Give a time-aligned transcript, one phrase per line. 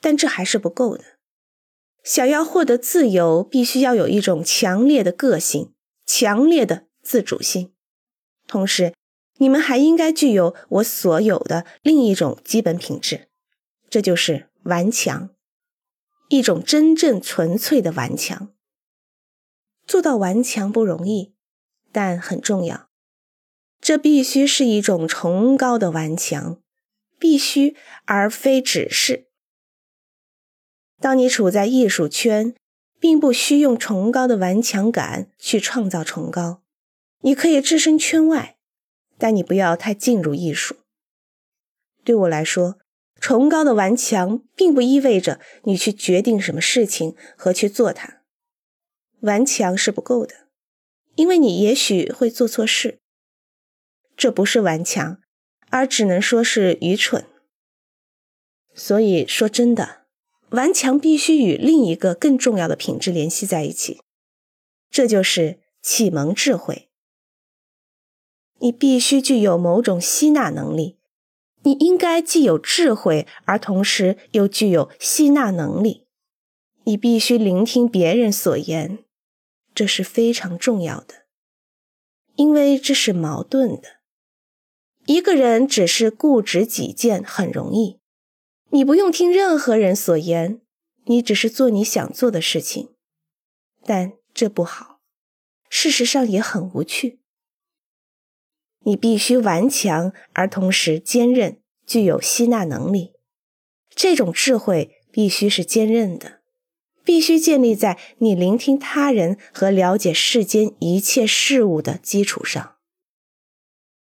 [0.00, 1.04] 但这还是不够的。
[2.02, 5.74] 想要获得自由，必须要有一种强烈的个性、
[6.06, 7.74] 强烈的自主性。
[8.46, 8.94] 同时，
[9.38, 13.28] 你们还应该具有我所有的另一种基本品质，
[13.90, 15.30] 这就是顽强，
[16.28, 18.54] 一种真正纯粹的顽强。
[19.86, 21.34] 做到顽强不容易，
[21.92, 22.88] 但很重要。
[23.80, 26.60] 这必须是一种崇高的顽强，
[27.18, 27.76] 必须
[28.06, 29.27] 而非只是。
[31.00, 32.54] 当你处在艺术圈，
[32.98, 36.62] 并不需用崇高的顽强感去创造崇高，
[37.20, 38.56] 你可以置身圈外。
[39.20, 40.76] 但你不要太进入艺术。
[42.04, 42.78] 对我来说，
[43.20, 48.22] 崇高的顽强并不意味着你去决定什么事情和去做它。
[49.22, 50.46] 顽强是不够的，
[51.16, 53.00] 因为你也许会做错事。
[54.16, 55.20] 这不是顽强，
[55.70, 57.24] 而只能说是愚蠢。
[58.72, 60.06] 所以说真的，
[60.50, 64.00] 顽强必须与另一个更重要的品质联系在一起，
[64.90, 66.88] 这就是启蒙智慧。
[68.60, 70.96] 你必须具有某种吸纳能力，
[71.62, 76.06] 你应该既有智慧，而同时又具有吸纳能力。
[76.84, 79.04] 你必须聆听别人所言，
[79.74, 81.26] 这是非常重要的，
[82.36, 83.98] 因为这是矛盾的。
[85.04, 87.97] 一个人只是固执己见很容易，
[88.70, 90.60] 你不用听任何人所言，
[91.06, 92.90] 你只是做你想做的事情，
[93.84, 95.00] 但这不好，
[95.70, 97.20] 事实上也很无趣。
[98.80, 103.14] 你必须顽强，而同时坚韧，具有吸纳能力。
[103.90, 106.40] 这种智慧必须是坚韧的，
[107.04, 112.77] 必须建立在你聆听他人和了解世间一切事物的基础上。